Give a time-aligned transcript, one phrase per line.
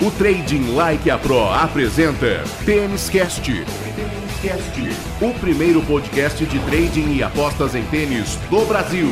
[0.00, 3.50] O Trading Like a Pro apresenta Tênis Cast.
[5.20, 9.08] O primeiro podcast de trading e apostas em tênis do Brasil.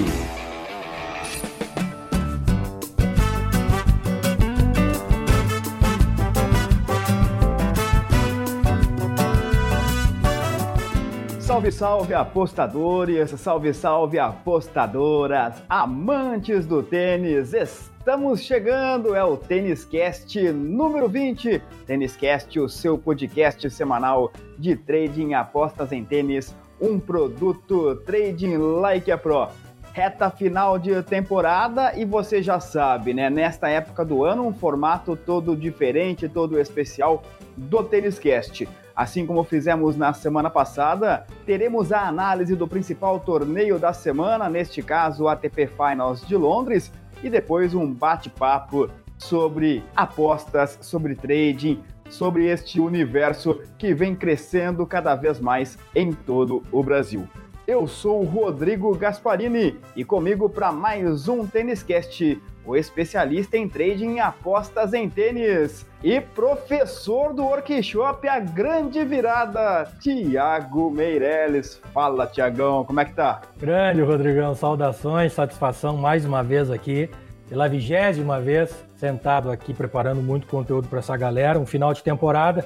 [11.41, 17.96] Salve, salve apostadores, salve, salve apostadoras, amantes do tênis.
[18.07, 21.61] Estamos chegando, é o Tênis Cast número 20.
[21.89, 29.11] Tênis Cast, o seu podcast semanal de trading apostas em tênis, um produto Trading Like
[29.11, 29.49] a Pro.
[29.93, 33.29] Reta final de temporada e você já sabe, né?
[33.29, 37.25] Nesta época do ano, um formato todo diferente, todo especial
[37.57, 38.69] do Tênis Cast.
[38.95, 44.81] Assim como fizemos na semana passada, teremos a análise do principal torneio da semana, neste
[44.81, 46.93] caso o ATP Finals de Londres,
[47.27, 55.15] e depois um bate-papo sobre apostas, sobre trading, sobre este universo que vem crescendo cada
[55.17, 57.29] vez mais em todo o Brasil.
[57.67, 63.69] Eu sou o Rodrigo Gasparini e comigo para mais um Tênis Cast, o especialista em
[63.69, 71.83] trading e apostas em tênis e professor do workshop A Grande Virada, Tiago Meirelles.
[71.93, 73.43] Fala, Tiagão, como é que tá?
[73.59, 77.11] Grande, Rodrigão, saudações, satisfação mais uma vez aqui,
[77.49, 82.65] pela vigésima vez, sentado aqui preparando muito conteúdo para essa galera, um final de temporada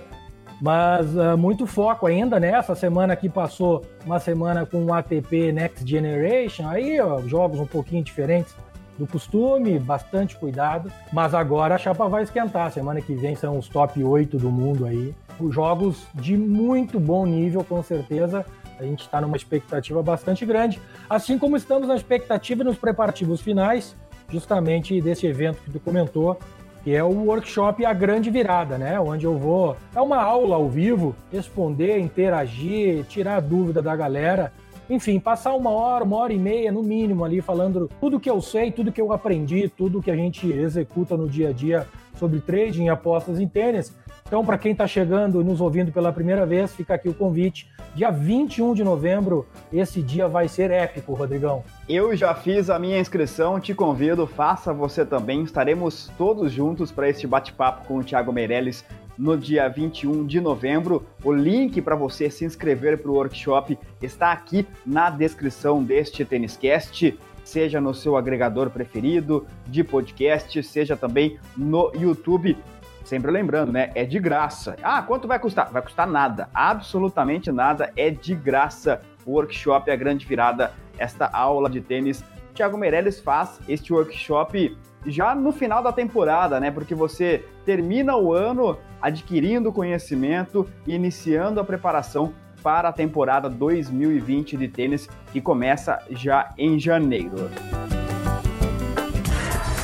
[0.60, 5.88] mas uh, muito foco ainda nessa semana que passou uma semana com o ATP Next
[5.88, 8.54] Generation, aí ó, jogos um pouquinho diferentes
[8.98, 13.66] do costume, bastante cuidado, mas agora a chapa vai esquentar, semana que vem são os
[13.66, 15.14] top 8 do mundo aí,
[15.48, 18.44] jogos de muito bom nível, com certeza,
[18.78, 23.96] a gente está numa expectativa bastante grande, assim como estamos na expectativa nos preparativos finais,
[24.28, 26.38] justamente desse evento que tu comentou,
[26.82, 28.98] que é o workshop A Grande Virada, né?
[29.00, 29.76] Onde eu vou.
[29.94, 34.52] É uma aula ao vivo, responder, interagir, tirar a dúvida da galera.
[34.88, 38.40] Enfim, passar uma hora, uma hora e meia no mínimo ali falando tudo que eu
[38.42, 41.86] sei, tudo que eu aprendi, tudo que a gente executa no dia a dia
[42.20, 43.96] sobre trading e apostas em tênis.
[44.26, 47.66] Então, para quem está chegando e nos ouvindo pela primeira vez, fica aqui o convite.
[47.96, 51.64] Dia 21 de novembro, esse dia vai ser épico, Rodrigão.
[51.88, 55.42] Eu já fiz a minha inscrição, te convido, faça você também.
[55.42, 58.84] Estaremos todos juntos para este bate-papo com o Thiago Meirelles
[59.18, 61.04] no dia 21 de novembro.
[61.24, 67.18] O link para você se inscrever para o workshop está aqui na descrição deste Têniscast
[67.50, 72.56] seja no seu agregador preferido de podcast, seja também no YouTube.
[73.04, 73.90] Sempre lembrando, né?
[73.94, 74.76] É de graça.
[74.82, 75.70] Ah, quanto vai custar?
[75.72, 76.48] Vai custar nada.
[76.54, 77.92] Absolutamente nada.
[77.96, 79.02] É de graça.
[79.26, 82.22] O workshop é a grande virada, esta aula de tênis.
[82.54, 86.70] Thiago Meirelles faz este workshop já no final da temporada, né?
[86.70, 92.32] Porque você termina o ano adquirindo conhecimento e iniciando a preparação
[92.62, 97.50] para a temporada 2020 de tênis que começa já em janeiro.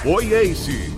[0.05, 0.96] Oi, Ace!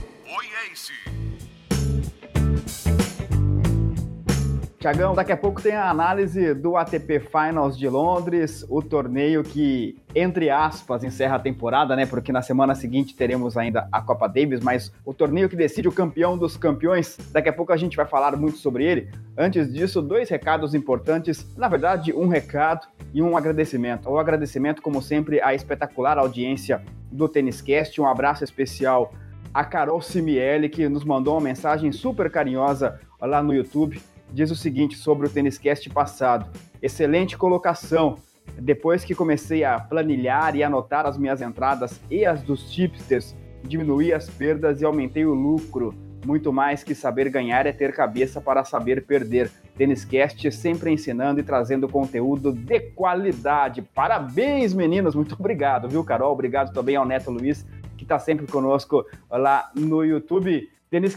[4.78, 10.00] Tiagão, daqui a pouco tem a análise do ATP Finals de Londres, o torneio que,
[10.14, 12.06] entre aspas, encerra a temporada, né?
[12.06, 15.92] Porque na semana seguinte teremos ainda a Copa Davis, mas o torneio que decide o
[15.92, 19.10] campeão dos campeões, daqui a pouco a gente vai falar muito sobre ele.
[19.36, 24.08] Antes disso, dois recados importantes, na verdade, um recado e um agradecimento.
[24.08, 26.80] O agradecimento, como sempre, à espetacular audiência
[27.10, 29.12] do Têniscast, um abraço especial
[29.52, 34.00] a Carol Simielli, que nos mandou uma mensagem super carinhosa lá no YouTube
[34.32, 36.50] diz o seguinte sobre o Tênis Cast passado.
[36.82, 38.18] Excelente colocação.
[38.58, 44.12] Depois que comecei a planilhar e anotar as minhas entradas e as dos tipsters, diminuí
[44.12, 45.94] as perdas e aumentei o lucro.
[46.26, 49.50] Muito mais que saber ganhar é ter cabeça para saber perder.
[49.76, 53.80] Tênis Cast sempre ensinando e trazendo conteúdo de qualidade.
[53.80, 55.14] Parabéns, meninos!
[55.14, 56.32] Muito obrigado, viu, Carol?
[56.32, 57.64] Obrigado também ao Neto Luiz,
[57.96, 60.68] que está sempre conosco lá no YouTube.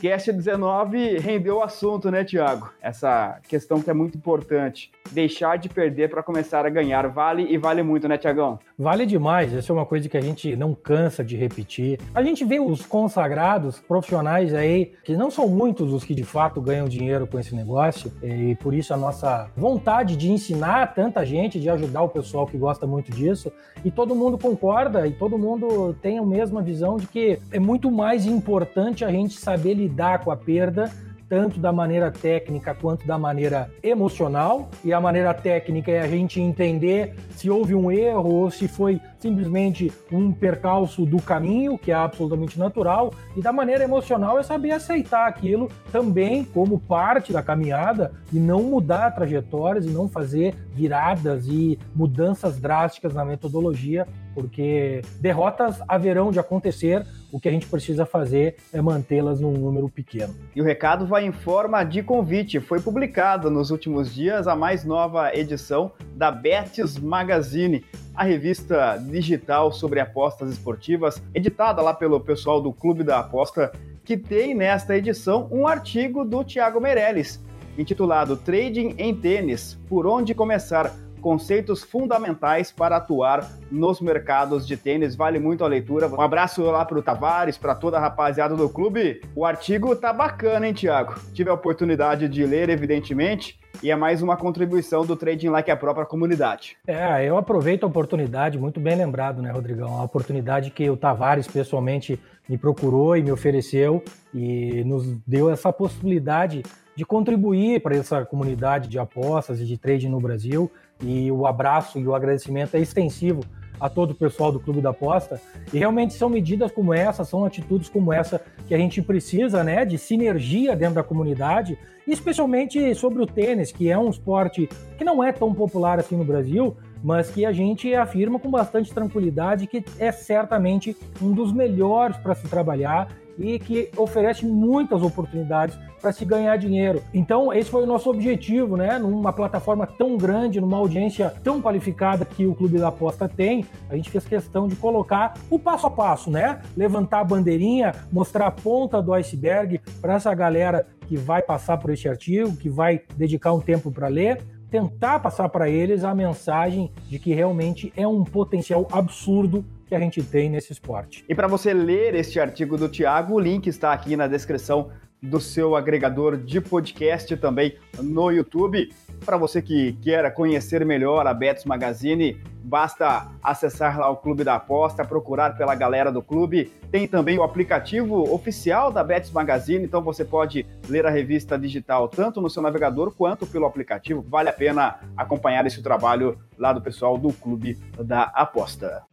[0.02, 2.70] Cast 19 rendeu o assunto, né, Tiago?
[2.82, 4.92] Essa questão que é muito importante.
[5.12, 7.08] Deixar de perder para começar a ganhar.
[7.08, 8.60] Vale e vale muito, né, Tiagão?
[8.78, 9.54] Vale demais.
[9.54, 12.00] Essa é uma coisa que a gente não cansa de repetir.
[12.14, 16.60] A gente vê os consagrados profissionais aí, que não são muitos os que de fato
[16.60, 21.60] ganham dinheiro com esse negócio, e por isso a nossa vontade de ensinar tanta gente,
[21.60, 23.52] de ajudar o pessoal que gosta muito disso.
[23.86, 27.90] E todo mundo concorda e todo mundo tem a mesma visão de que é muito
[27.90, 30.92] mais importante a gente saber saber lidar com a perda
[31.30, 34.70] tanto da maneira técnica quanto da maneira emocional.
[34.84, 39.00] E a maneira técnica é a gente entender se houve um erro ou se foi
[39.22, 44.72] simplesmente um percalço do caminho, que é absolutamente natural, e da maneira emocional é saber
[44.72, 51.48] aceitar aquilo também como parte da caminhada e não mudar trajetórias e não fazer viradas
[51.48, 58.06] e mudanças drásticas na metodologia, porque derrotas haverão de acontecer, o que a gente precisa
[58.06, 60.34] fazer é mantê-las num número pequeno.
[60.56, 62.60] E o recado vai em forma de convite.
[62.60, 69.72] Foi publicado nos últimos dias a mais nova edição da Betis Magazine, a revista digital
[69.72, 73.72] sobre apostas esportivas, editada lá pelo pessoal do Clube da Aposta,
[74.04, 77.42] que tem nesta edição um artigo do Thiago Meirelles,
[77.78, 80.94] intitulado Trading em Tênis: Por onde começar?
[81.22, 85.16] Conceitos fundamentais para atuar nos mercados de tênis.
[85.16, 86.10] Vale muito a leitura.
[86.10, 89.22] Um abraço lá para o Tavares, para toda a rapaziada do clube.
[89.36, 91.16] O artigo tá bacana, hein, Tiago?
[91.34, 93.62] Tive a oportunidade de ler, evidentemente.
[93.82, 96.78] E é mais uma contribuição do Trading Like a própria comunidade.
[96.86, 99.98] É, eu aproveito a oportunidade, muito bem lembrado, né, Rodrigão?
[99.98, 104.04] A oportunidade que o Tavares pessoalmente me procurou e me ofereceu
[104.34, 106.64] e nos deu essa possibilidade
[106.96, 110.70] de contribuir para essa comunidade de apostas e de trading no Brasil
[111.02, 113.42] e o abraço e o agradecimento é extensivo
[113.82, 115.42] a todo o pessoal do Clube da Aposta.
[115.74, 119.84] E realmente são medidas como essa, são atitudes como essa que a gente precisa, né,
[119.84, 121.78] de sinergia dentro da comunidade,
[122.08, 126.24] especialmente sobre o tênis, que é um esporte que não é tão popular assim no
[126.24, 132.18] Brasil, mas que a gente afirma com bastante tranquilidade que é certamente um dos melhores
[132.18, 133.08] para se trabalhar
[133.38, 137.02] e que oferece muitas oportunidades para se ganhar dinheiro.
[137.14, 138.98] Então, esse foi o nosso objetivo, né?
[138.98, 143.96] Numa plataforma tão grande, numa audiência tão qualificada que o Clube da Aposta tem, a
[143.96, 146.60] gente fez questão de colocar o passo a passo, né?
[146.76, 151.92] Levantar a bandeirinha, mostrar a ponta do iceberg para essa galera que vai passar por
[151.92, 156.90] este artigo, que vai dedicar um tempo para ler, tentar passar para eles a mensagem
[157.10, 161.26] de que realmente é um potencial absurdo que a gente tem nesse esporte.
[161.28, 164.90] E para você ler este artigo do Tiago, o link está aqui na descrição
[165.22, 168.90] do seu agregador de podcast também no YouTube.
[169.26, 174.56] Para você que queira conhecer melhor a Betis Magazine, basta acessar lá o Clube da
[174.56, 176.72] Aposta, procurar pela galera do clube.
[176.92, 182.08] Tem também o aplicativo oficial da Betis Magazine, então você pode ler a revista digital
[182.08, 184.26] tanto no seu navegador quanto pelo aplicativo.
[184.28, 189.04] Vale a pena acompanhar esse trabalho lá do pessoal do Clube da Aposta.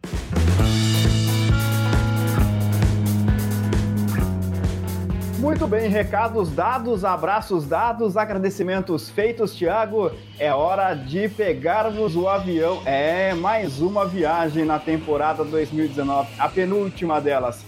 [5.39, 10.11] Muito bem, recados dados, abraços dados, agradecimentos feitos, Thiago.
[10.37, 12.83] É hora de pegarmos o avião.
[12.85, 17.65] É mais uma viagem na temporada 2019, a penúltima delas.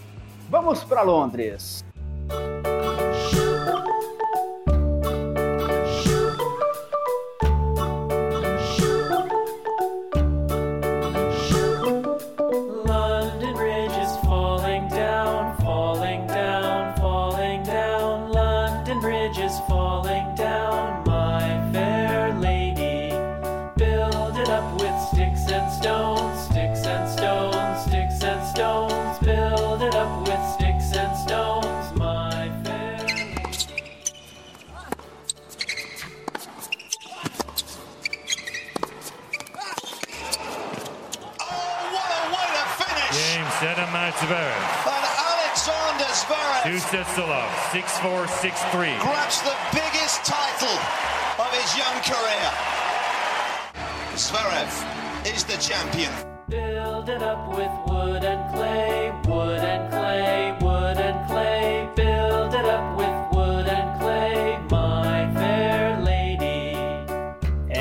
[0.48, 1.84] Vamos para Londres.
[46.90, 47.50] Sets to love.
[47.70, 48.98] 6'4", 6'3".
[48.98, 50.76] Grabs the biggest title
[51.38, 52.50] of his young career.
[54.16, 54.72] Zverev
[55.24, 56.10] is the champion.
[56.48, 61.88] Build it up with wood and clay, wood and clay, wood and clay.
[61.94, 63.19] Build it up with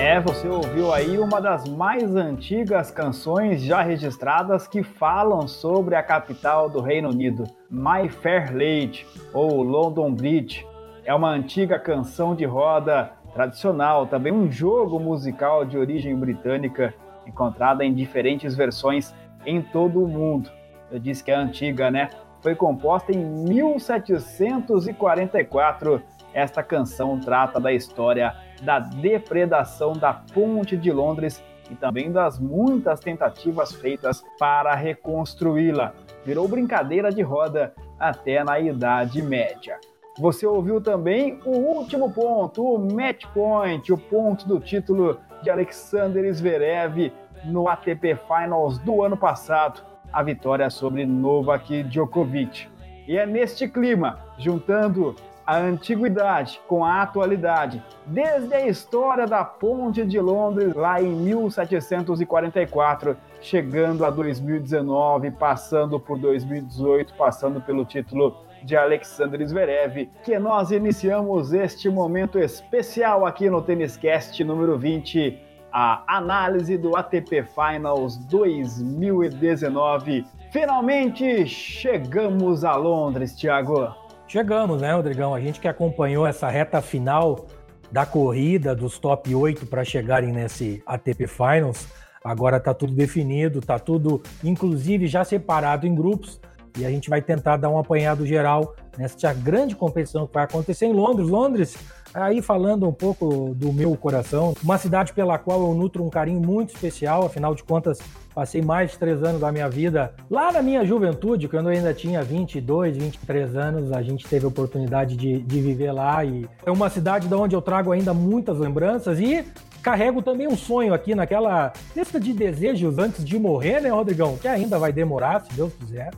[0.10, 6.02] É, você ouviu aí uma das mais antigas canções já registradas que falam sobre a
[6.02, 7.44] capital do Reino Unido.
[7.70, 10.66] My Fair Lady ou London Bridge
[11.06, 16.92] é uma antiga canção de roda tradicional, também um jogo musical de origem britânica
[17.28, 19.14] encontrada em diferentes versões
[19.46, 20.50] em todo o mundo.
[20.92, 22.10] Eu disse que é antiga, né?
[22.42, 26.02] Foi composta em 1744.
[26.34, 33.00] Esta canção trata da história da depredação da Ponte de Londres e também das muitas
[33.00, 35.94] tentativas feitas para reconstruí-la
[36.26, 39.78] virou brincadeira de roda até na Idade Média.
[40.18, 46.32] Você ouviu também o último ponto, o match point, o ponto do título de Alexander
[46.34, 47.14] Zverev
[47.46, 52.68] no ATP Finals do ano passado, a vitória sobre Novak Djokovic.
[53.08, 55.16] E é neste clima, juntando
[55.50, 63.18] a antiguidade com a atualidade, desde a história da Ponte de Londres lá em 1744,
[63.42, 71.52] chegando a 2019, passando por 2018, passando pelo título de Alexander Zverev, que nós iniciamos
[71.52, 75.36] este momento especial aqui no Tênis Cast número 20,
[75.74, 80.28] a análise do ATP Finals 2019.
[80.52, 83.99] Finalmente chegamos a Londres, Thiago.
[84.30, 85.34] Chegamos, né, Rodrigão?
[85.34, 87.48] A gente que acompanhou essa reta final
[87.92, 91.88] da corrida dos top 8 para chegarem nesse ATP Finals,
[92.24, 96.40] agora está tudo definido, está tudo, inclusive, já separado em grupos.
[96.78, 100.86] E a gente vai tentar dar um apanhado geral nessa grande competição que vai acontecer
[100.86, 101.28] em Londres.
[101.28, 101.76] Londres,
[102.14, 106.40] aí falando um pouco do meu coração, uma cidade pela qual eu nutro um carinho
[106.40, 108.00] muito especial, afinal de contas,
[108.34, 111.94] passei mais de três anos da minha vida lá na minha juventude, quando eu ainda
[111.94, 116.72] tinha 22, 23 anos, a gente teve a oportunidade de, de viver lá e é
[116.72, 119.46] uma cidade de onde eu trago ainda muitas lembranças e
[119.82, 124.38] carrego também um sonho aqui naquela lista de desejos antes de morrer, né, Rodrigão?
[124.38, 126.12] Que ainda vai demorar, se Deus quiser.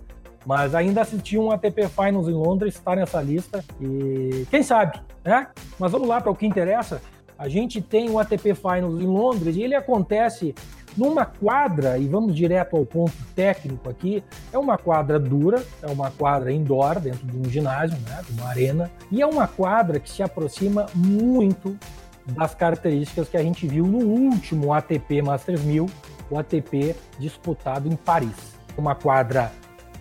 [0.46, 5.48] Mas ainda assistir um ATP Finals em Londres, está nessa lista e quem sabe, né?
[5.78, 7.02] Mas vamos lá para o que interessa.
[7.38, 10.54] A gente tem o ATP Finals em Londres e ele acontece
[10.98, 16.12] numa quadra, e vamos direto ao ponto técnico aqui, é uma quadra dura, é uma
[16.12, 20.10] quadra indoor, dentro de um ginásio, né, de uma arena, e é uma quadra que
[20.10, 21.78] se aproxima muito
[22.26, 25.90] das características que a gente viu no último ATP Masters 1000,
[26.30, 28.56] o ATP disputado em Paris.
[28.78, 29.52] Uma quadra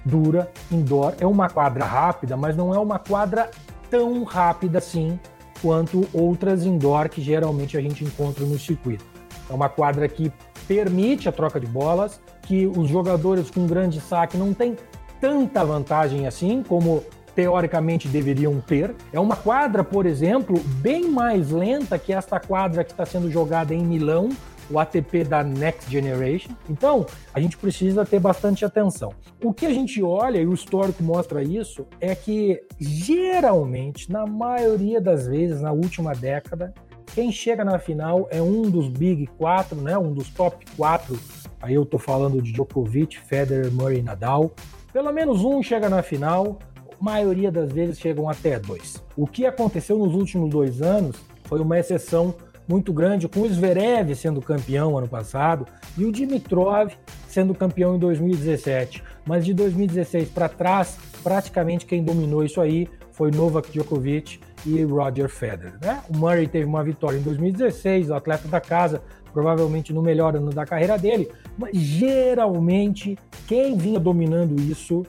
[0.04, 3.50] dura, indoor, é uma quadra rápida, mas não é uma quadra
[3.90, 5.18] tão rápida assim
[5.60, 9.04] quanto outras indoor que geralmente a gente encontra no circuito.
[9.48, 10.32] É uma quadra que
[10.66, 14.76] permite a troca de bolas, que os jogadores com grande saque não têm
[15.20, 17.02] tanta vantagem assim como
[17.34, 18.94] teoricamente deveriam ter.
[19.12, 23.74] É uma quadra, por exemplo, bem mais lenta que esta quadra que está sendo jogada
[23.74, 24.30] em Milão,
[24.70, 26.52] o ATP da Next Generation.
[26.68, 29.12] Então, a gente precisa ter bastante atenção.
[29.42, 35.00] O que a gente olha, e o histórico mostra isso, é que geralmente, na maioria
[35.00, 36.72] das vezes, na última década,
[37.14, 39.98] quem chega na final é um dos Big 4, né?
[39.98, 41.18] um dos top 4.
[41.60, 44.52] Aí eu tô falando de Djokovic, Federer, Murray Nadal.
[44.92, 46.58] Pelo menos um chega na final,
[47.00, 49.02] maioria das vezes chegam até dois.
[49.16, 52.34] O que aconteceu nos últimos dois anos foi uma exceção
[52.70, 55.66] muito grande, com o Zverev sendo campeão ano passado
[55.98, 56.92] e o Dimitrov
[57.26, 59.02] sendo campeão em 2017.
[59.26, 65.28] Mas de 2016 para trás, praticamente quem dominou isso aí foi Novak Djokovic e Roger
[65.28, 65.74] Federer.
[65.82, 66.00] Né?
[66.08, 70.50] O Murray teve uma vitória em 2016, o atleta da casa, provavelmente no melhor ano
[70.50, 75.04] da carreira dele, mas geralmente quem vinha dominando isso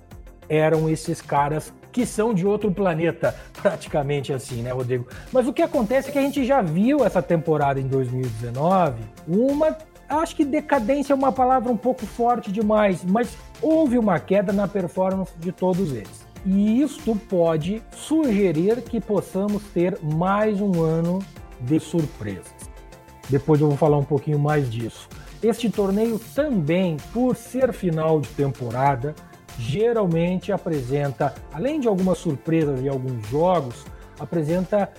[0.49, 5.07] eram esses caras que são de outro planeta, praticamente assim, né, Rodrigo?
[5.31, 9.77] Mas o que acontece é que a gente já viu essa temporada em 2019, uma.
[10.07, 14.67] Acho que decadência é uma palavra um pouco forte demais, mas houve uma queda na
[14.67, 16.27] performance de todos eles.
[16.45, 21.19] E isto pode sugerir que possamos ter mais um ano
[21.61, 22.51] de surpresas.
[23.29, 25.07] Depois eu vou falar um pouquinho mais disso.
[25.41, 29.15] Este torneio também, por ser final de temporada,
[29.57, 33.85] geralmente apresenta, além de algumas surpresas e alguns jogos,
[34.19, 34.91] apresenta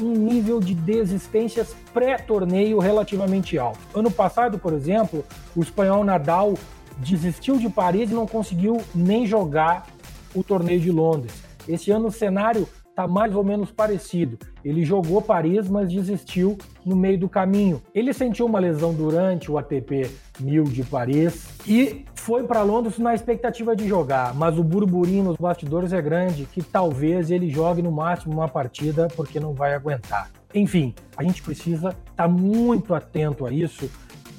[0.00, 3.80] um nível de desistências pré-torneio relativamente alto.
[3.94, 5.24] Ano passado, por exemplo,
[5.56, 6.54] o espanhol Nadal
[6.98, 9.86] desistiu de Paris e não conseguiu nem jogar
[10.34, 11.32] o torneio de Londres.
[11.66, 14.36] Esse ano o cenário está mais ou menos parecido.
[14.64, 17.80] Ele jogou Paris, mas desistiu no meio do caminho.
[17.94, 23.14] Ele sentiu uma lesão durante o ATP 1000 de Paris e foi para Londres na
[23.14, 27.92] expectativa de jogar, mas o burburinho nos bastidores é grande que talvez ele jogue no
[27.92, 30.28] máximo uma partida porque não vai aguentar.
[30.52, 33.88] Enfim, a gente precisa estar tá muito atento a isso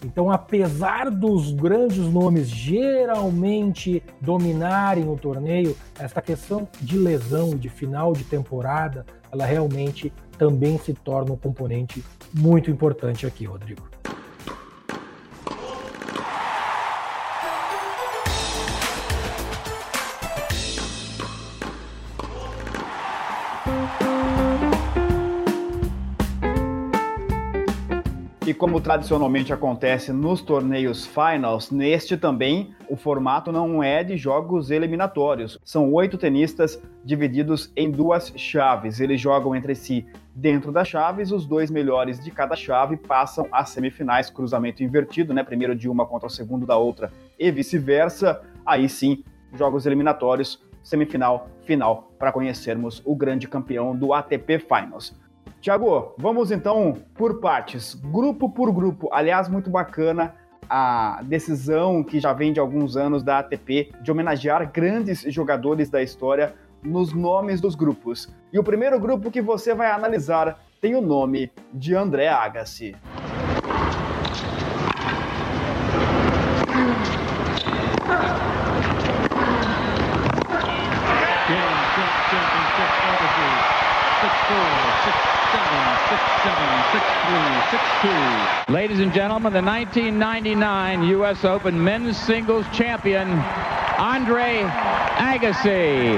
[0.06, 8.14] então, apesar dos grandes nomes geralmente dominarem o torneio, essa questão de lesão de final
[8.14, 12.04] de temporada, ela realmente também se torna um componente
[12.34, 13.88] muito importante aqui, Rodrigo.
[28.50, 34.72] E como tradicionalmente acontece nos torneios finals, neste também o formato não é de jogos
[34.72, 35.60] eliminatórios.
[35.64, 39.00] São oito tenistas divididos em duas chaves.
[39.00, 43.70] Eles jogam entre si dentro das chaves, os dois melhores de cada chave passam às
[43.70, 45.44] semifinais, cruzamento invertido, né?
[45.44, 48.42] Primeiro de uma contra o segundo da outra e vice-versa.
[48.66, 55.16] Aí sim, jogos eliminatórios semifinal, final, para conhecermos o grande campeão do ATP Finals.
[55.62, 59.10] Tiago, vamos então por partes, grupo por grupo.
[59.12, 60.34] Aliás, muito bacana
[60.70, 66.02] a decisão que já vem de alguns anos da ATP de homenagear grandes jogadores da
[66.02, 68.30] história nos nomes dos grupos.
[68.54, 72.96] E o primeiro grupo que você vai analisar tem o nome de André Agassi.
[88.70, 91.44] Ladies and gentlemen, the 1999 U.S.
[91.44, 93.28] Open men's singles champion,
[93.98, 94.64] Andre
[95.18, 96.14] Agassi.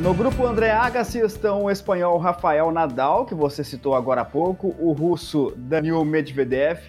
[0.00, 4.74] No grupo André Agassi estão o espanhol Rafael Nadal, que você citou agora há pouco,
[4.78, 6.80] o russo Daniil Medvedev,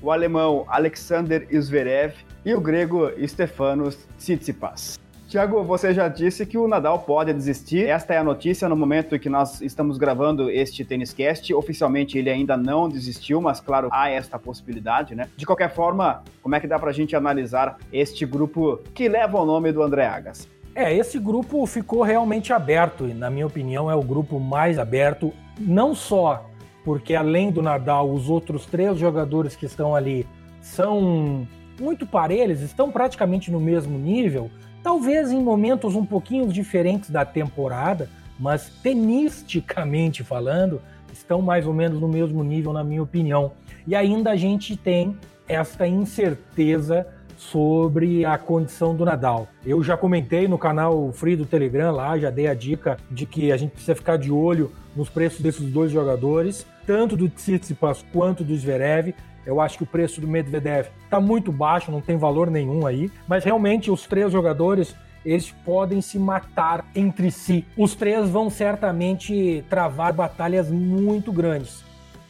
[0.00, 5.05] o alemão Alexander Zverev e o grego Stefanos Tsitsipas.
[5.28, 7.88] Tiago, você já disse que o Nadal pode desistir.
[7.88, 11.52] Esta é a notícia no momento em que nós estamos gravando este Tênis Cast.
[11.52, 15.28] Oficialmente ele ainda não desistiu, mas claro, há esta possibilidade, né?
[15.36, 19.44] De qualquer forma, como é que dá pra gente analisar este grupo que leva o
[19.44, 20.48] nome do André Agassi?
[20.76, 25.32] É, esse grupo ficou realmente aberto e, na minha opinião, é o grupo mais aberto,
[25.58, 26.46] não só
[26.84, 30.24] porque além do Nadal, os outros três jogadores que estão ali
[30.60, 31.48] são
[31.80, 34.48] muito parelhos, estão praticamente no mesmo nível,
[34.86, 40.80] talvez em momentos um pouquinho diferentes da temporada, mas tenisticamente falando,
[41.12, 43.50] estão mais ou menos no mesmo nível, na minha opinião.
[43.84, 45.16] E ainda a gente tem
[45.48, 47.04] esta incerteza
[47.36, 49.48] sobre a condição do Nadal.
[49.64, 53.50] Eu já comentei no canal Free do Telegram lá, já dei a dica de que
[53.50, 58.44] a gente precisa ficar de olho nos preços desses dois jogadores, tanto do Tsitsipas quanto
[58.44, 59.12] do Zverev.
[59.46, 63.10] Eu acho que o preço do Medvedev está muito baixo, não tem valor nenhum aí,
[63.28, 67.64] mas realmente os três jogadores eles podem se matar entre si.
[67.76, 71.84] Os três vão certamente travar batalhas muito grandes.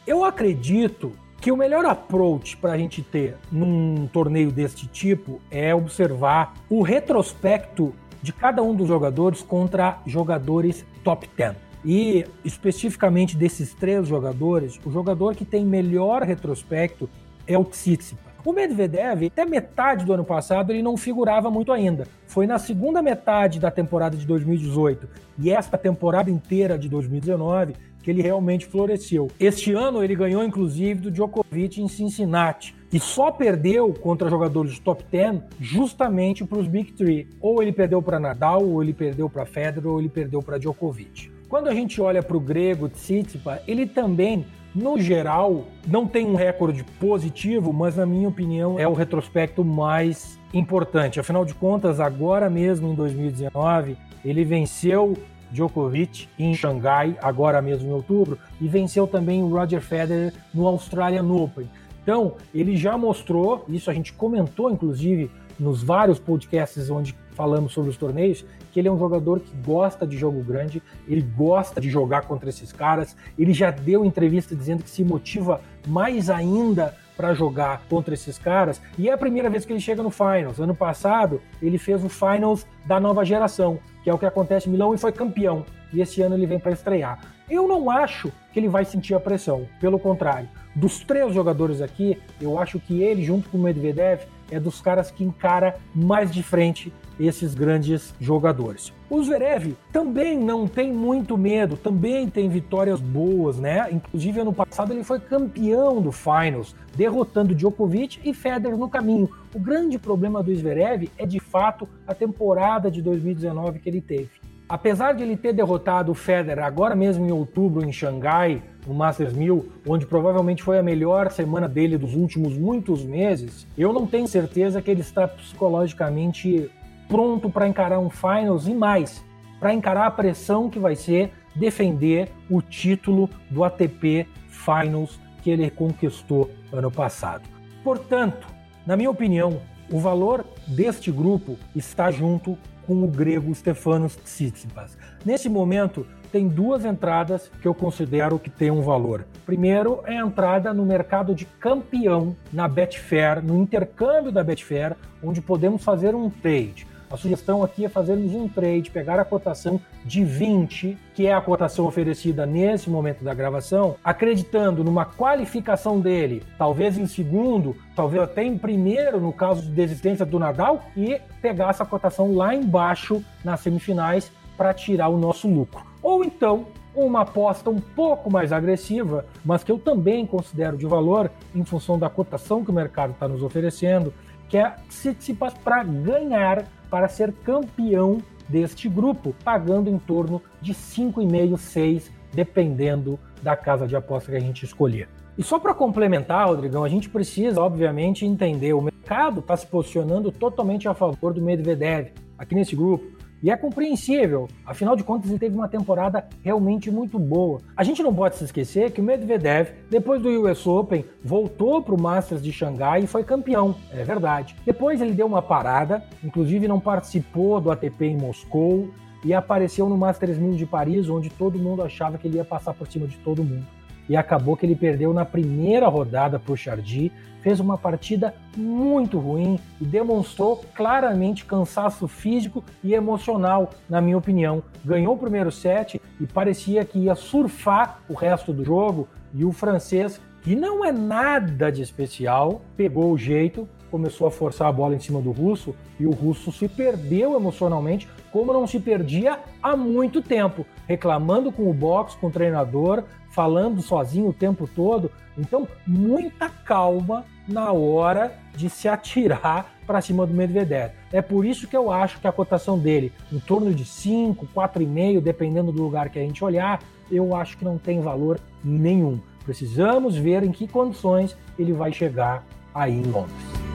[0.05, 5.73] Eu acredito que o melhor approach para a gente ter num torneio deste tipo é
[5.75, 11.66] observar o retrospecto de cada um dos jogadores contra jogadores top 10.
[11.89, 17.09] E especificamente desses três jogadores, o jogador que tem melhor retrospecto
[17.47, 18.27] é o Tsitsipas.
[18.43, 22.05] O Medvedev, até metade do ano passado, ele não figurava muito ainda.
[22.25, 25.07] Foi na segunda metade da temporada de 2018
[25.39, 27.73] e esta temporada inteira de 2019
[28.03, 29.29] que ele realmente floresceu.
[29.39, 35.05] Este ano ele ganhou inclusive do Djokovic em Cincinnati e só perdeu contra jogadores top
[35.09, 37.29] 10 justamente para os Big Three.
[37.39, 41.36] Ou ele perdeu para Nadal, ou ele perdeu para Federer, ou ele perdeu para Djokovic.
[41.49, 46.35] Quando a gente olha para o grego Tsitsipas, ele também no geral, não tem um
[46.35, 51.19] recorde positivo, mas na minha opinião é o retrospecto mais importante.
[51.19, 55.17] Afinal de contas, agora mesmo em 2019, ele venceu
[55.49, 61.31] Djokovic em Xangai, agora mesmo em outubro, e venceu também o Roger Federer no Australian
[61.31, 61.67] Open.
[62.03, 67.89] Então, ele já mostrou, isso a gente comentou inclusive nos vários podcasts onde falamos sobre
[67.89, 71.89] os torneios, que ele é um jogador que gosta de jogo grande, ele gosta de
[71.89, 73.15] jogar contra esses caras.
[73.37, 78.81] Ele já deu entrevista dizendo que se motiva mais ainda para jogar contra esses caras.
[78.97, 80.59] E é a primeira vez que ele chega no Finals.
[80.59, 84.71] Ano passado, ele fez o Finals da nova geração, que é o que acontece em
[84.71, 85.65] Milão e foi campeão.
[85.91, 87.19] E esse ano ele vem para estrear.
[87.49, 90.49] Eu não acho que ele vai sentir a pressão, pelo contrário.
[90.75, 95.11] Dos três jogadores aqui, eu acho que ele, junto com o Medvedev, é dos caras
[95.11, 98.93] que encara mais de frente esses grandes jogadores.
[99.09, 103.87] O Zverev também não tem muito medo, também tem vitórias boas, né?
[103.91, 109.29] Inclusive ano passado ele foi campeão do Finals, derrotando Djokovic e Federer no caminho.
[109.53, 114.29] O grande problema do Zverev é de fato a temporada de 2019 que ele teve.
[114.69, 119.33] Apesar de ele ter derrotado o Federer agora mesmo em outubro em Xangai, no Masters
[119.33, 124.27] 1000, onde provavelmente foi a melhor semana dele dos últimos muitos meses, eu não tenho
[124.27, 126.71] certeza que ele está psicologicamente
[127.07, 129.23] pronto para encarar um finals e mais,
[129.59, 135.69] para encarar a pressão que vai ser defender o título do ATP Finals que ele
[135.69, 137.47] conquistou ano passado.
[137.83, 138.47] Portanto,
[138.85, 139.59] na minha opinião,
[139.91, 144.97] o valor deste grupo está junto com o grego Stefanos Tsitsipas.
[145.25, 149.25] Nesse momento, tem duas entradas que eu considero que têm um valor.
[149.43, 155.41] Primeiro é a entrada no mercado de campeão na Betfair, no intercâmbio da Betfair, onde
[155.41, 156.85] podemos fazer um trade.
[157.09, 161.41] A sugestão aqui é fazermos um trade, pegar a cotação de 20, que é a
[161.41, 168.43] cotação oferecida nesse momento da gravação, acreditando numa qualificação dele, talvez em segundo, talvez até
[168.43, 173.61] em primeiro, no caso de desistência do Nadal, e pegar essa cotação lá embaixo nas
[173.61, 175.86] semifinais para tirar o nosso lucro.
[176.07, 181.29] Ou então uma aposta um pouco mais agressiva, mas que eu também considero de valor
[181.53, 184.13] em função da cotação que o mercado está nos oferecendo,
[184.47, 191.57] que é Tsitsipas para ganhar, para ser campeão deste grupo, pagando em torno de 5,5,
[191.57, 195.09] 6, dependendo da casa de aposta que a gente escolher.
[195.37, 200.31] E só para complementar, Rodrigão, a gente precisa, obviamente, entender: o mercado está se posicionando
[200.31, 203.16] totalmente a favor do Medvedev aqui nesse grupo.
[203.41, 207.61] E é compreensível, afinal de contas ele teve uma temporada realmente muito boa.
[207.75, 211.93] A gente não pode se esquecer que o Medvedev, depois do US Open, voltou para
[211.93, 214.55] o Masters de Xangai e foi campeão, é verdade.
[214.65, 218.89] Depois ele deu uma parada, inclusive não participou do ATP em Moscou
[219.23, 222.73] e apareceu no Masters 1000 de Paris, onde todo mundo achava que ele ia passar
[222.73, 223.76] por cima de todo mundo.
[224.09, 229.17] E acabou que ele perdeu na primeira rodada para o Chardy, fez uma partida muito
[229.17, 234.63] ruim e demonstrou claramente cansaço físico e emocional, na minha opinião.
[234.83, 239.51] Ganhou o primeiro set e parecia que ia surfar o resto do jogo e o
[239.51, 244.95] francês, que não é nada de especial, pegou o jeito, começou a forçar a bola
[244.95, 249.75] em cima do russo e o russo se perdeu emocionalmente, como não se perdia há
[249.75, 253.03] muito tempo, reclamando com o box, com o treinador,
[253.37, 255.11] falando sozinho o tempo todo.
[255.37, 260.91] Então, muita calma na hora de se atirar para cima do Medvedev.
[261.13, 265.21] É por isso que eu acho que a cotação dele, em torno de 5, 4,5,
[265.21, 269.19] dependendo do lugar que a gente olhar, eu acho que não tem valor nenhum.
[269.45, 273.66] Precisamos ver em que condições ele vai chegar aí em Londres.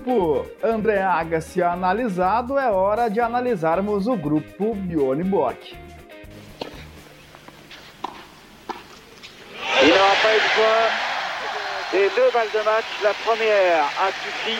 [0.00, 5.58] Grupo André Agassi analisado, é hora de analisarmos o grupo Bjorn Borg.
[9.82, 10.88] Il n'aura pas eu besoin
[11.92, 12.86] des deux balles de match.
[13.02, 14.58] La première a suffi.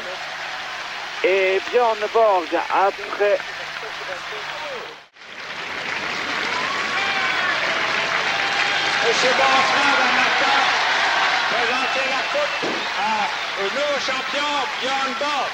[1.25, 3.39] Et Bjorn Borg, après
[9.07, 10.65] Monsieur Bonfin va maintenant
[11.51, 13.29] présenter la coupe à,
[13.61, 14.51] au nouveau champion
[14.81, 15.51] Bjorn Borg.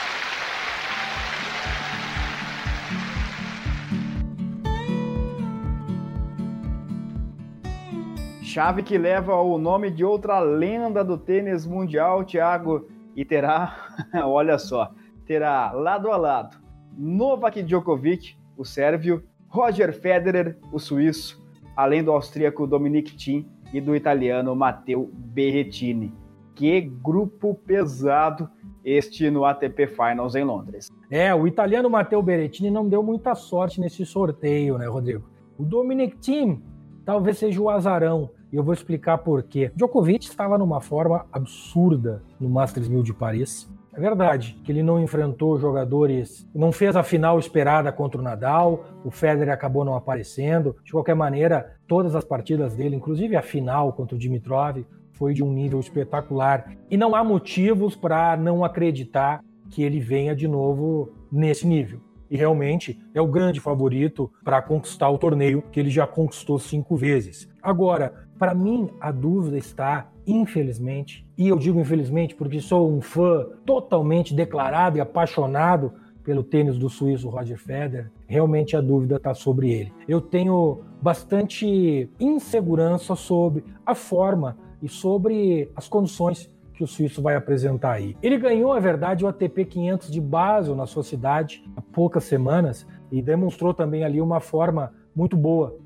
[8.42, 13.76] Chave que leva o nome de outra lenda do tênis mundial, Thiago, e terá,
[14.24, 14.92] olha só,
[15.26, 16.56] terá lado a lado
[16.96, 21.44] Novak Djokovic, o sérvio, Roger Federer, o suíço,
[21.76, 26.25] além do austríaco Dominic Thiem e do italiano Matteo Berrettini.
[26.56, 28.50] Que grupo pesado
[28.82, 30.90] este no ATP Finals em Londres.
[31.10, 35.28] É, o italiano Matteo Berrettini não deu muita sorte nesse sorteio, né, Rodrigo?
[35.58, 36.62] O Dominic Thiem
[37.04, 39.70] talvez seja o azarão, e eu vou explicar por quê.
[39.74, 43.68] Djokovic estava numa forma absurda no Masters 1000 de Paris.
[43.92, 48.84] É verdade que ele não enfrentou jogadores, não fez a final esperada contra o Nadal,
[49.04, 50.76] o Federer acabou não aparecendo.
[50.84, 54.84] De qualquer maneira, todas as partidas dele, inclusive a final contra o Dimitrov,
[55.16, 56.76] foi de um nível espetacular.
[56.90, 62.00] E não há motivos para não acreditar que ele venha de novo nesse nível.
[62.30, 66.96] E realmente é o grande favorito para conquistar o torneio, que ele já conquistou cinco
[66.96, 67.48] vezes.
[67.62, 73.46] Agora, para mim, a dúvida está, infelizmente, e eu digo infelizmente porque sou um fã
[73.64, 75.92] totalmente declarado e apaixonado
[76.26, 79.92] pelo tênis do suíço Roger Federer, realmente a dúvida está sobre ele.
[80.08, 87.34] Eu tenho bastante insegurança sobre a forma e sobre as condições que o suíço vai
[87.34, 88.16] apresentar aí.
[88.22, 92.86] Ele ganhou, é verdade, o ATP 500 de Basel na sua cidade há poucas semanas
[93.10, 95.78] e demonstrou também ali uma forma muito boa.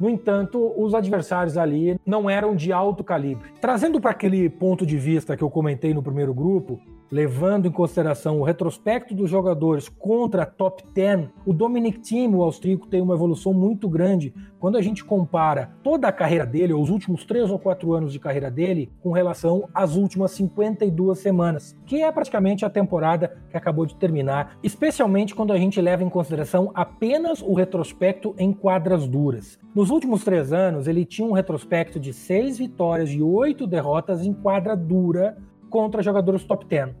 [0.00, 3.50] No entanto, os adversários ali não eram de alto calibre.
[3.60, 6.80] Trazendo para aquele ponto de vista que eu comentei no primeiro grupo,
[7.10, 12.42] levando em consideração o retrospecto dos jogadores contra a top 10, o Dominic Thiem, o
[12.42, 16.82] austríaco, tem uma evolução muito grande quando a gente compara toda a carreira dele, ou
[16.82, 21.76] os últimos 3 ou 4 anos de carreira dele, com relação às últimas 52 semanas,
[21.86, 26.10] que é praticamente a temporada que acabou de terminar, especialmente quando a gente leva em
[26.10, 29.58] consideração apenas o retrospecto em quadras duras.
[29.74, 34.32] Nos últimos três anos, ele tinha um retrospecto de seis vitórias e oito derrotas em
[34.32, 35.36] quadra dura
[35.68, 36.94] contra jogadores top 10.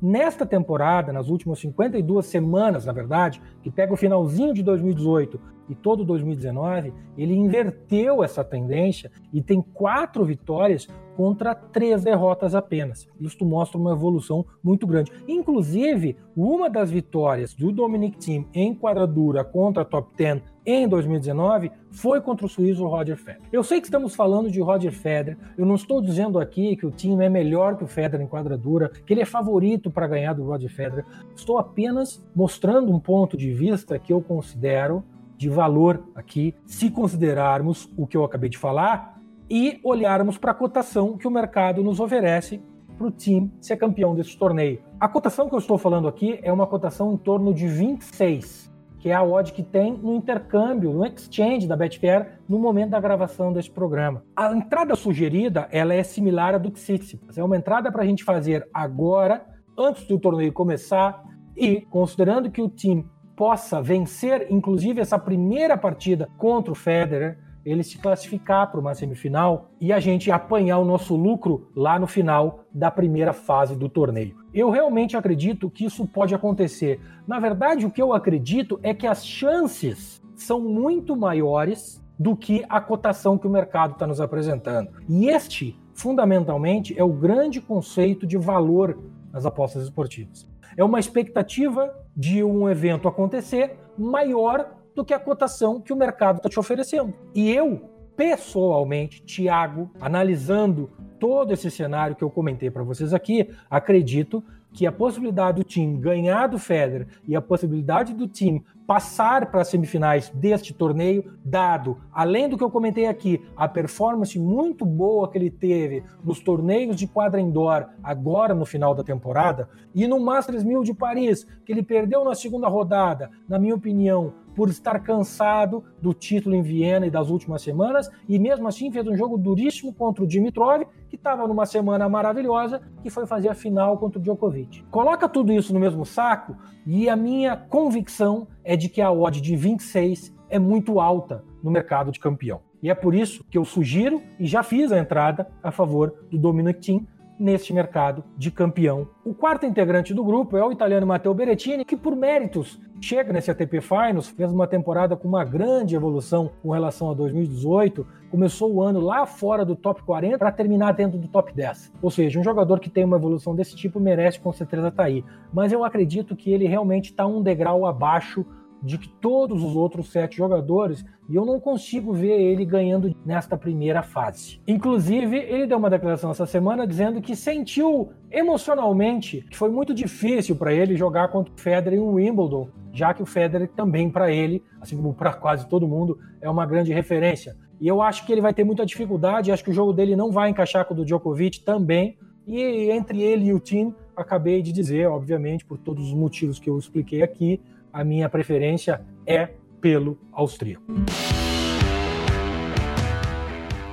[0.00, 5.74] Nesta temporada, nas últimas 52 semanas, na verdade, que pega o finalzinho de 2018 e
[5.74, 13.08] todo 2019, ele inverteu essa tendência e tem quatro vitórias contra três derrotas apenas.
[13.20, 15.12] Isso mostra uma evolução muito grande.
[15.28, 21.72] Inclusive, uma das vitórias do Dominic Thiem em quadradura contra a top 10 em 2019
[21.90, 23.42] foi contra o suíço Roger Federer.
[23.52, 26.90] Eu sei que estamos falando de Roger Federer, eu não estou dizendo aqui que o
[26.90, 30.44] time é melhor que o Federer em quadradura, que ele é favorito para ganhar do
[30.44, 31.04] Roger Federer.
[31.34, 35.02] Estou apenas mostrando um ponto de vista que eu considero
[35.42, 40.54] de valor aqui, se considerarmos o que eu acabei de falar e olharmos para a
[40.54, 42.62] cotação que o mercado nos oferece
[42.96, 44.80] para o time ser campeão desse torneio.
[45.00, 49.08] A cotação que eu estou falando aqui é uma cotação em torno de 26 que
[49.08, 53.52] é a odd que tem no intercâmbio, no exchange da Betfair no momento da gravação
[53.52, 54.22] desse programa.
[54.36, 57.36] A entrada sugerida ela é similar à do Tsitsipas.
[57.36, 59.44] É uma entrada para a gente fazer agora,
[59.76, 61.20] antes do torneio começar,
[61.56, 63.04] e considerando que o time
[63.42, 69.72] possa vencer, inclusive, essa primeira partida contra o Federer, ele se classificar para uma semifinal
[69.80, 74.36] e a gente apanhar o nosso lucro lá no final da primeira fase do torneio.
[74.54, 77.00] Eu realmente acredito que isso pode acontecer.
[77.26, 82.64] Na verdade, o que eu acredito é que as chances são muito maiores do que
[82.68, 84.88] a cotação que o mercado está nos apresentando.
[85.08, 88.96] E este, fundamentalmente, é o grande conceito de valor
[89.32, 90.48] nas apostas esportivas.
[90.76, 96.36] É uma expectativa de um evento acontecer maior do que a cotação que o mercado
[96.36, 97.14] está te oferecendo.
[97.34, 104.44] E eu, pessoalmente, Tiago, analisando todo esse cenário que eu comentei para vocês aqui, acredito
[104.72, 109.60] que a possibilidade do time ganhar do Federer e a possibilidade do time passar para
[109.60, 115.30] as semifinais deste torneio, dado, além do que eu comentei aqui, a performance muito boa
[115.30, 120.20] que ele teve nos torneios de quadra indoor agora no final da temporada e no
[120.20, 124.98] Masters 1000 de Paris, que ele perdeu na segunda rodada, na minha opinião, por estar
[125.00, 129.38] cansado do título em Viena e das últimas semanas, e mesmo assim fez um jogo
[129.38, 134.18] duríssimo contra o Dimitrov, que estava numa semana maravilhosa, que foi fazer a final contra
[134.18, 134.61] o Djokovic.
[134.90, 139.40] Coloca tudo isso no mesmo saco, e a minha convicção é de que a odd
[139.40, 142.60] de 26 é muito alta no mercado de campeão.
[142.82, 146.36] E é por isso que eu sugiro e já fiz a entrada a favor do
[146.36, 147.06] Dominic Thiem
[147.42, 149.08] neste mercado de campeão.
[149.24, 153.50] O quarto integrante do grupo é o italiano Matteo Berrettini, que por méritos chega nesse
[153.50, 158.80] ATP Finals, fez uma temporada com uma grande evolução com relação a 2018, começou o
[158.80, 161.92] ano lá fora do top 40 para terminar dentro do top 10.
[162.00, 165.08] Ou seja, um jogador que tem uma evolução desse tipo merece com certeza estar tá
[165.08, 165.24] aí.
[165.52, 168.46] Mas eu acredito que ele realmente está um degrau abaixo
[168.82, 173.56] de que todos os outros sete jogadores e eu não consigo ver ele ganhando nesta
[173.56, 174.60] primeira fase.
[174.66, 180.56] Inclusive, ele deu uma declaração essa semana dizendo que sentiu emocionalmente que foi muito difícil
[180.56, 184.62] para ele jogar contra o Federer em Wimbledon, já que o Federer também para ele,
[184.80, 187.56] assim como para quase todo mundo, é uma grande referência.
[187.80, 190.30] E eu acho que ele vai ter muita dificuldade, acho que o jogo dele não
[190.30, 192.16] vai encaixar com o do Djokovic também,
[192.46, 196.68] E entre ele e o time, acabei de dizer, obviamente, por todos os motivos que
[196.68, 197.60] eu expliquei aqui,
[197.92, 199.50] a minha preferência é
[199.80, 200.82] pelo austríaco.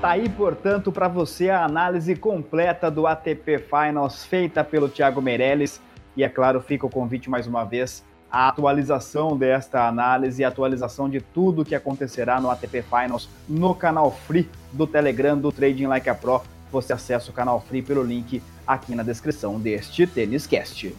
[0.02, 5.82] Tá aí, portanto, para você a análise completa do ATP Finals feita pelo Thiago Meirelles.
[6.16, 11.10] E é claro, fica o convite mais uma vez a atualização desta análise, a atualização
[11.10, 16.10] de tudo que acontecerá no ATP Finals no canal Free do Telegram do Trading Like
[16.10, 16.42] a Pro.
[16.72, 20.96] Você acessa o canal Free pelo link aqui na descrição deste Tênis Cast.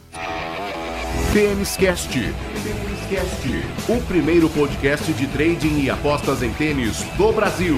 [1.33, 2.19] Tênis Cast.
[3.89, 7.77] O primeiro podcast de trading e apostas em tênis do Brasil.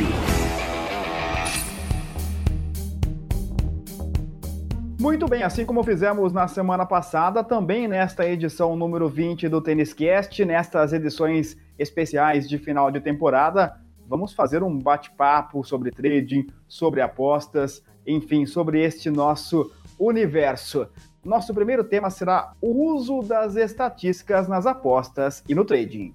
[4.98, 9.92] Muito bem, assim como fizemos na semana passada, também nesta edição número 20 do Tênis
[9.92, 13.78] Cast, nestas edições especiais de final de temporada,
[14.08, 20.88] vamos fazer um bate-papo sobre trading, sobre apostas, enfim, sobre este nosso universo.
[21.24, 26.12] Nosso primeiro tema será o uso das estatísticas nas apostas e no trading.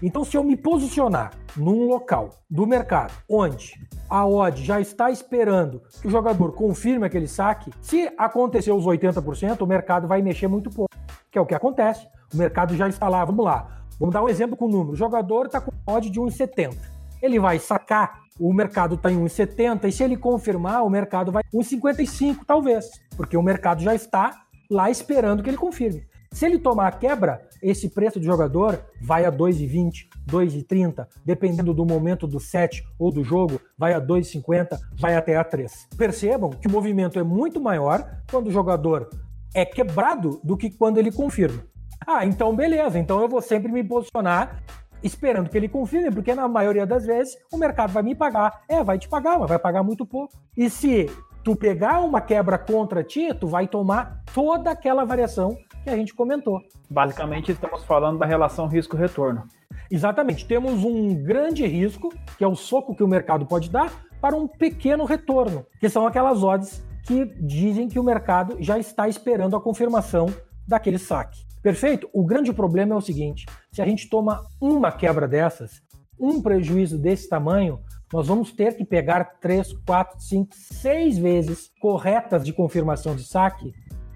[0.02, 3.74] Então, se eu me posicionar num local do mercado onde
[4.08, 9.60] a odd já está esperando que o jogador confirme aquele saque, se acontecer os 80%,
[9.60, 10.92] o mercado vai mexer muito pouco
[11.32, 12.06] que é o que acontece.
[12.32, 13.82] O mercado já está lá, vamos lá.
[13.98, 14.92] Vamos dar um exemplo com o número.
[14.92, 16.76] O jogador está com odd de 1,70.
[17.22, 21.42] Ele vai sacar, o mercado está em 1,70 e se ele confirmar, o mercado vai
[21.54, 26.04] 1,55 talvez, porque o mercado já está lá esperando que ele confirme.
[26.32, 31.84] Se ele tomar a quebra, esse preço do jogador vai a 2,20, 2,30, dependendo do
[31.84, 35.88] momento do set ou do jogo, vai a 2,50, vai até a 3.
[35.96, 39.10] Percebam que o movimento é muito maior quando o jogador
[39.54, 41.62] é quebrado do que quando ele confirma.
[42.06, 44.62] Ah, então beleza, então eu vou sempre me posicionar
[45.02, 48.62] esperando que ele confirme, porque na maioria das vezes o mercado vai me pagar.
[48.68, 50.32] É, vai te pagar, mas vai pagar muito pouco.
[50.56, 51.10] E se
[51.42, 56.14] tu pegar uma quebra contra ti, tu vai tomar toda aquela variação que a gente
[56.14, 56.60] comentou.
[56.88, 59.44] Basicamente, estamos falando da relação risco-retorno.
[59.90, 60.46] Exatamente.
[60.46, 64.46] Temos um grande risco, que é o soco que o mercado pode dar, para um
[64.46, 69.60] pequeno retorno, que são aquelas odds que dizem que o mercado já está esperando a
[69.60, 70.26] confirmação
[70.66, 71.44] daquele saque.
[71.62, 72.08] Perfeito?
[72.12, 75.82] O grande problema é o seguinte: se a gente toma uma quebra dessas,
[76.18, 77.80] um prejuízo desse tamanho,
[78.12, 83.72] nós vamos ter que pegar 3, 4, 5, 6 vezes corretas de confirmação de saque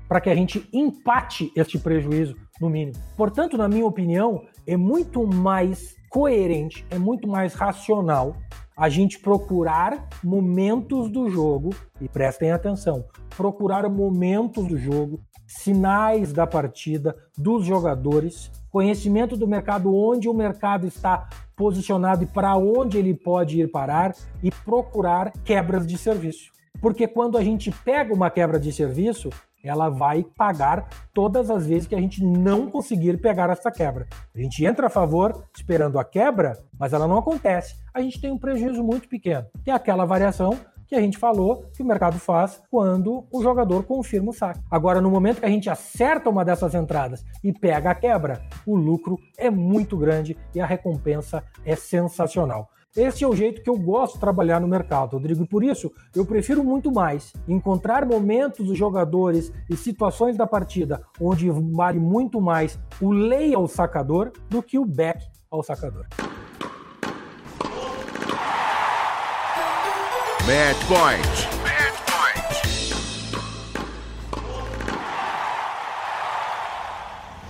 [0.09, 2.97] para que a gente empate este prejuízo no mínimo.
[3.17, 8.35] Portanto, na minha opinião, é muito mais coerente, é muito mais racional
[8.75, 13.05] a gente procurar momentos do jogo, e prestem atenção,
[13.37, 20.87] procurar momentos do jogo, sinais da partida, dos jogadores, conhecimento do mercado, onde o mercado
[20.87, 26.51] está posicionado e para onde ele pode ir parar, e procurar quebras de serviço.
[26.81, 29.29] Porque quando a gente pega uma quebra de serviço,
[29.69, 34.07] ela vai pagar todas as vezes que a gente não conseguir pegar essa quebra.
[34.35, 37.77] A gente entra a favor esperando a quebra, mas ela não acontece.
[37.93, 41.65] A gente tem um prejuízo muito pequeno, que é aquela variação que a gente falou
[41.75, 44.61] que o mercado faz quando o jogador confirma o saque.
[44.71, 48.77] Agora, no momento que a gente acerta uma dessas entradas e pega a quebra, o
[48.77, 52.71] lucro é muito grande e a recompensa é sensacional.
[52.97, 55.93] Esse é o jeito que eu gosto de trabalhar no mercado, Rodrigo, e por isso
[56.15, 62.41] eu prefiro muito mais encontrar momentos dos jogadores e situações da partida onde vale muito
[62.41, 66.07] mais o lay ao sacador do que o back ao sacador.
[70.47, 71.29] Match Point.
[71.63, 72.97] Match Point.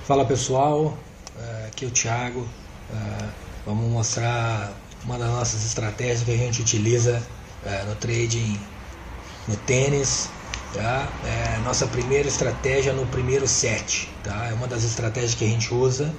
[0.03, 0.99] Fala pessoal,
[1.39, 2.45] eh, aqui é o Thiago.
[2.91, 3.29] Eh,
[3.65, 4.73] vamos mostrar
[5.07, 7.23] uma das nossas estratégias que a gente utiliza
[7.65, 8.59] é, no trading,
[9.47, 10.29] no tênis.
[10.75, 11.09] Tá?
[11.25, 14.09] É nossa primeira estratégia no primeiro set.
[14.23, 14.49] Tá?
[14.49, 16.13] É uma das estratégias que a gente usa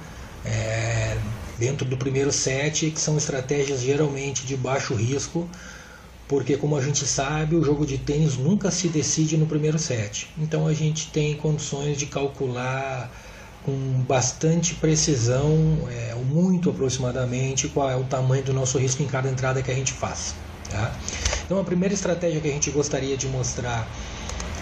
[0.44, 1.18] é,
[1.58, 5.48] dentro do primeiro set, que são estratégias geralmente de baixo risco,
[6.26, 10.28] porque como a gente sabe, o jogo de tênis nunca se decide no primeiro set.
[10.38, 13.10] Então a gente tem condições de calcular
[13.64, 19.28] com bastante precisão, é, muito aproximadamente, qual é o tamanho do nosso risco em cada
[19.28, 20.34] entrada que a gente faz.
[20.70, 20.94] Tá?
[21.44, 23.86] Então, a primeira estratégia que a gente gostaria de mostrar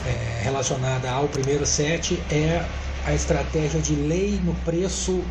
[0.07, 2.65] é, relacionada ao primeiro set é
[3.05, 5.23] a estratégia de lei no preço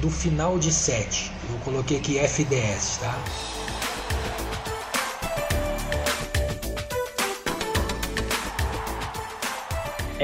[0.00, 1.30] do final de set.
[1.50, 3.22] Eu coloquei aqui FDS, tá?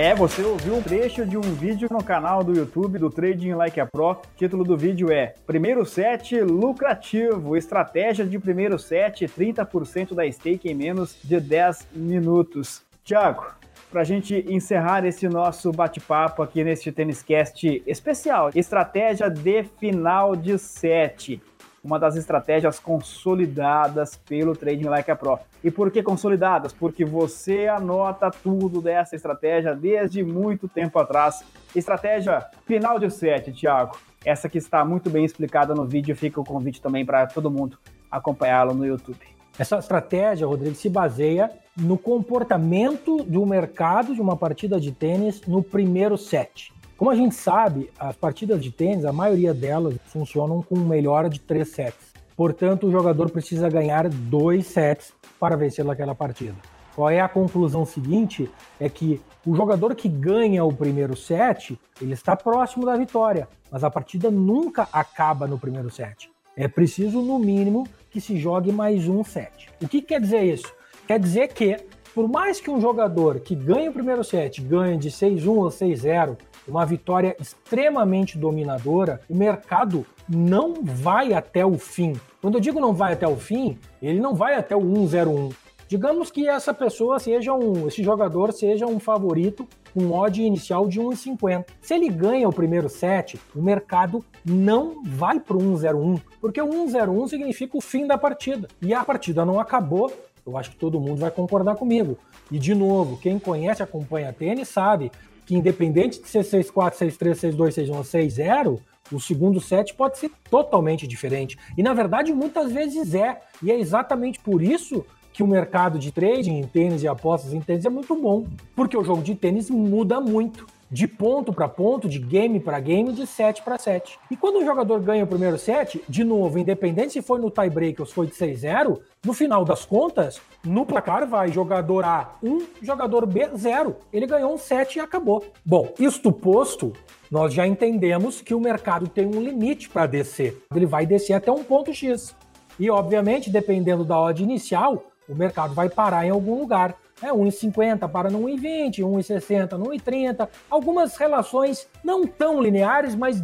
[0.03, 3.79] É, você ouviu um trecho de um vídeo no canal do YouTube do Trading Like
[3.79, 4.13] a Pro.
[4.13, 10.71] O título do vídeo é Primeiro set lucrativo, estratégia de primeiro set, 30% da stake
[10.71, 12.83] em menos de 10 minutos.
[13.05, 13.55] Tiago,
[13.93, 20.35] para a gente encerrar esse nosso bate-papo aqui neste Tênis Cast especial, estratégia de final
[20.35, 21.43] de set
[21.83, 25.39] uma das estratégias consolidadas pelo Trading Like a Pro.
[25.65, 26.73] E por que consolidadas?
[26.73, 31.43] Porque você anota tudo dessa estratégia desde muito tempo atrás.
[31.75, 33.97] Estratégia final de set, Thiago.
[34.25, 37.79] Essa que está muito bem explicada no vídeo, fica o convite também para todo mundo
[38.11, 39.19] acompanhá-lo no YouTube.
[39.59, 45.63] Essa estratégia, Rodrigo, se baseia no comportamento do mercado de uma partida de tênis no
[45.63, 46.73] primeiro set.
[47.01, 51.41] Como a gente sabe, as partidas de tênis, a maioria delas funcionam com melhora de
[51.41, 52.13] três sets.
[52.37, 56.57] Portanto, o jogador precisa ganhar dois sets para vencer naquela partida.
[56.95, 58.51] Qual é a conclusão seguinte?
[58.79, 63.83] É que o jogador que ganha o primeiro set, ele está próximo da vitória, mas
[63.83, 66.31] a partida nunca acaba no primeiro set.
[66.55, 69.71] É preciso, no mínimo, que se jogue mais um set.
[69.83, 70.71] O que quer dizer isso?
[71.07, 71.79] Quer dizer que,
[72.15, 76.37] por mais que um jogador que ganha o primeiro set ganhe de 6-1 ou 6-0,
[76.71, 82.15] uma vitória extremamente dominadora, o mercado não vai até o fim.
[82.41, 85.51] Quando eu digo não vai até o fim, ele não vai até o 101.
[85.91, 91.01] Digamos que essa pessoa seja um, esse jogador seja um favorito com odd inicial de
[91.01, 91.65] 1,50.
[91.81, 96.69] Se ele ganha o primeiro set, o mercado não vai para o 1,01, porque o
[96.69, 98.69] 1,01 significa o fim da partida.
[98.81, 100.13] E a partida não acabou,
[100.47, 102.17] eu acho que todo mundo vai concordar comigo.
[102.53, 105.11] E de novo, quem conhece, acompanha tênis, sabe
[105.51, 108.81] que independente de ser 6-4, 6-3, 6-2, 6-1 ou 6-0,
[109.11, 111.59] o segundo set pode ser totalmente diferente.
[111.77, 113.41] E na verdade, muitas vezes é.
[113.61, 117.61] E é exatamente por isso que o mercado de trading em tênis e apostas em
[117.61, 118.47] tênis é muito bom.
[118.77, 123.13] Porque o jogo de tênis muda muito de ponto para ponto, de game para game,
[123.13, 124.19] de set para set.
[124.31, 128.01] E quando o jogador ganha o primeiro set, de novo, independente se foi no tie-break
[128.01, 132.67] ou se foi de 6-0, no final das contas, no placar vai jogador A 1,
[132.83, 133.97] jogador B 0.
[134.13, 135.45] Ele ganhou um set e acabou.
[135.65, 136.93] Bom, isto posto,
[137.31, 140.61] nós já entendemos que o mercado tem um limite para descer.
[140.75, 142.35] Ele vai descer até um ponto X.
[142.79, 148.09] E, obviamente, dependendo da odd inicial, o mercado vai parar em algum lugar é 1,50
[148.09, 150.49] para no 1,20, 1,60 no 1,30.
[150.69, 153.43] Algumas relações não tão lineares, mas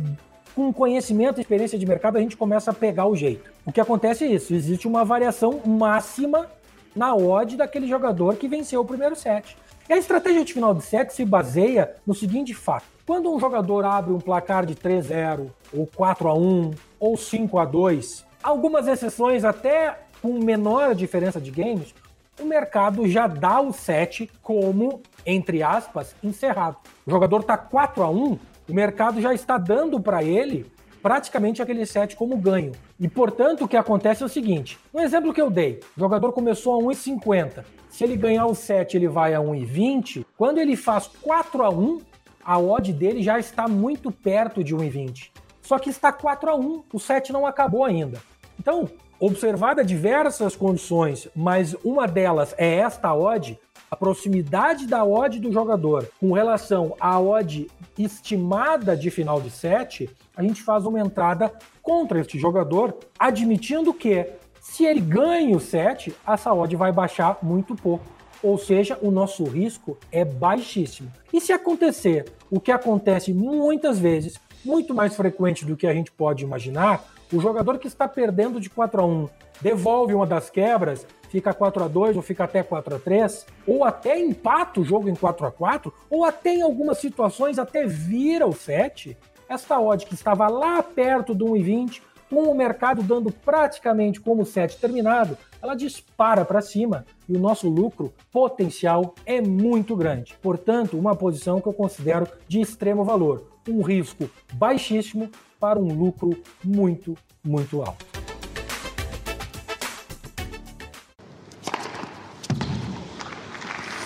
[0.55, 3.51] com conhecimento e experiência de mercado a gente começa a pegar o jeito.
[3.65, 6.47] O que acontece é isso, existe uma variação máxima
[6.95, 9.57] na odd daquele jogador que venceu o primeiro set.
[9.89, 12.87] E a estratégia de final de set se baseia no seguinte fato.
[13.07, 19.97] Quando um jogador abre um placar de 3-0, ou 4-1, ou 5-2, algumas exceções até
[20.21, 21.95] com menor diferença de games,
[22.41, 26.77] o mercado já dá o set como, entre aspas, encerrado.
[27.07, 30.67] O jogador está 4 a 1 o mercado já está dando para ele
[31.01, 32.73] praticamente aquele set como ganho.
[32.99, 36.33] E portanto, o que acontece é o seguinte: no exemplo que eu dei, o jogador
[36.33, 37.65] começou a 1,50.
[37.89, 40.27] Se ele ganhar o set, ele vai a 1,20.
[40.37, 42.01] Quando ele faz 4 a 1,
[42.45, 45.31] a odd dele já está muito perto de 1,20.
[45.63, 48.21] Só que está 4 a 1, o set não acabou ainda.
[48.59, 48.89] Então,
[49.19, 53.59] Observada diversas condições, mas uma delas é esta odd,
[53.91, 57.67] a proximidade da odd do jogador com relação à odd
[57.99, 61.51] estimada de final de set, a gente faz uma entrada
[61.83, 64.27] contra este jogador, admitindo que
[64.61, 68.05] se ele ganha o set, essa odd vai baixar muito pouco.
[68.43, 71.11] Ou seja, o nosso risco é baixíssimo.
[71.33, 76.13] E se acontecer o que acontece muitas vezes, muito mais frequente do que a gente
[76.13, 77.03] pode imaginar,
[77.33, 79.29] o jogador que está perdendo de 4 a 1
[79.61, 83.85] devolve uma das quebras, fica 4 a 2 ou fica até 4 a 3 ou
[83.85, 88.47] até empata o jogo em 4 a 4 ou até em algumas situações até vira
[88.47, 89.17] o set,
[89.49, 94.77] esta odd que estava lá perto do 1,20, com o mercado dando praticamente como set
[94.79, 100.37] terminado, ela dispara para cima e o nosso lucro potencial é muito grande.
[100.43, 106.31] Portanto, uma posição que eu considero de extremo valor, um risco baixíssimo para um lucro
[106.65, 108.05] muito, muito alto.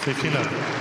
[0.00, 0.80] Fechando.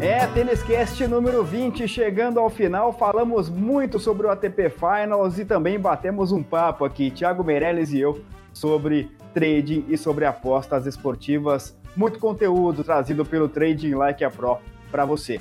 [0.00, 5.78] É, Têniscast número 20, chegando ao final, falamos muito sobre o ATP Finals e também
[5.78, 11.78] batemos um papo aqui, Thiago Meirelles e eu, sobre trading e sobre apostas esportivas.
[11.96, 14.58] Muito conteúdo trazido pelo Trading Like a Pro
[14.90, 15.40] para você.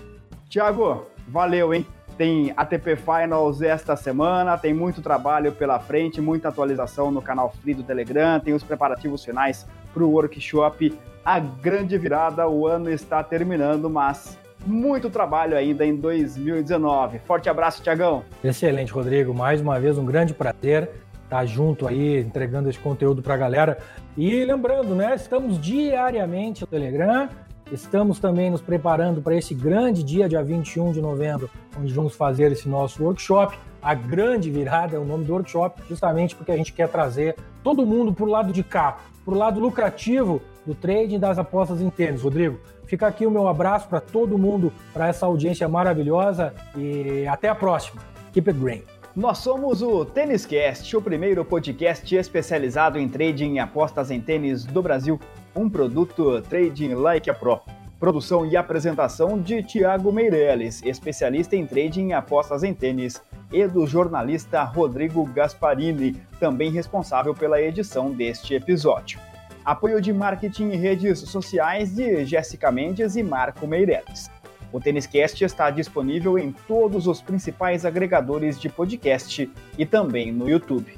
[0.49, 1.85] Thiago, valeu, hein?
[2.17, 7.73] Tem ATP Finals esta semana, tem muito trabalho pela frente, muita atualização no canal Free
[7.73, 10.97] do Telegram, tem os preparativos finais para o workshop.
[11.23, 17.19] A grande virada, o ano está terminando, mas muito trabalho ainda em 2019.
[17.19, 18.23] Forte abraço, Tiagão.
[18.43, 19.33] Excelente, Rodrigo.
[19.33, 20.89] Mais uma vez, um grande prazer
[21.23, 23.77] estar junto aí, entregando esse conteúdo para a galera.
[24.19, 27.29] E lembrando, né, estamos diariamente no Telegram
[27.71, 31.49] Estamos também nos preparando para esse grande dia, dia 21 de novembro,
[31.79, 33.57] onde vamos fazer esse nosso workshop.
[33.81, 37.85] A grande virada é o nome do workshop, justamente porque a gente quer trazer todo
[37.85, 41.89] mundo para o lado de cá, para o lado lucrativo do trading das apostas em
[41.89, 42.23] tênis.
[42.23, 47.49] Rodrigo, fica aqui o meu abraço para todo mundo, para essa audiência maravilhosa e até
[47.49, 48.01] a próxima.
[48.33, 48.98] Keep it green.
[49.19, 54.63] Nós somos o Tênis Cast, o primeiro podcast especializado em trading e apostas em tênis
[54.63, 55.19] do Brasil
[55.53, 57.59] um produto Trading Like a Pro.
[57.99, 63.85] Produção e apresentação de Tiago Meirelles, especialista em trading e apostas em tênis, e do
[63.85, 69.19] jornalista Rodrigo Gasparini, também responsável pela edição deste episódio.
[69.65, 74.31] Apoio de marketing e redes sociais de Jéssica Mendes e Marco Meirelles.
[74.71, 80.95] O Têniscast está disponível em todos os principais agregadores de podcast e também no YouTube.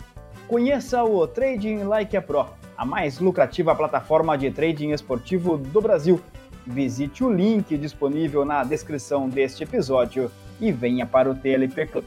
[0.47, 2.45] Conheça o Trading Like a Pro
[2.81, 6.19] a mais lucrativa plataforma de trading esportivo do Brasil.
[6.65, 12.05] Visite o link disponível na descrição deste episódio e venha para o TLP Club.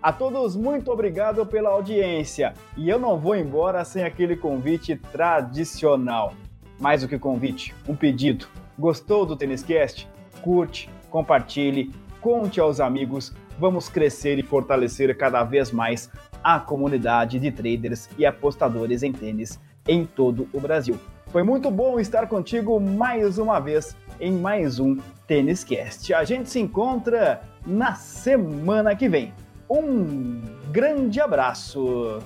[0.00, 2.54] A todos, muito obrigado pela audiência.
[2.76, 6.32] E eu não vou embora sem aquele convite tradicional.
[6.78, 8.46] Mais do que convite, um pedido.
[8.78, 10.08] Gostou do Têniscast?
[10.42, 13.32] Curte, compartilhe, conte aos amigos.
[13.56, 16.10] Vamos crescer e fortalecer cada vez mais
[16.42, 20.98] a comunidade de traders e apostadores em tênis em todo o Brasil.
[21.28, 26.12] Foi muito bom estar contigo mais uma vez em mais um Tênis Cast.
[26.12, 29.32] A gente se encontra na semana que vem.
[29.70, 30.42] Um
[30.72, 32.18] grande abraço.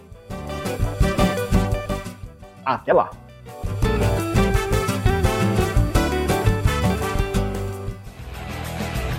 [2.64, 3.10] Até lá.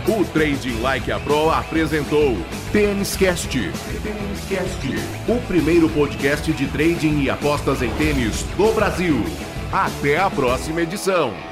[0.09, 2.35] O Trading Like a Pro apresentou
[2.71, 3.59] Tênis Cast.
[5.27, 9.23] O primeiro podcast de trading e apostas em tênis do Brasil.
[9.71, 11.48] Até a próxima edição.